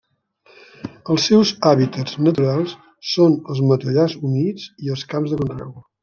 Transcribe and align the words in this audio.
Els 1.15 1.25
seus 1.31 1.49
hàbitats 1.71 2.15
naturals 2.27 2.73
són 3.09 3.35
els 3.55 3.61
matollars 3.73 4.15
humits 4.29 4.65
i 4.87 4.93
els 4.95 5.05
camps 5.13 5.35
de 5.35 5.39
conreu. 5.43 5.75